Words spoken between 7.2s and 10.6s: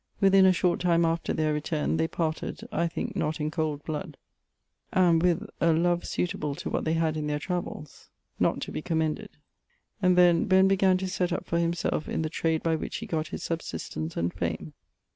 their travills (not to be comended); and then,